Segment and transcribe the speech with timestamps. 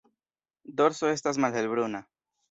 [0.79, 2.01] Dorso estas malhelbruna.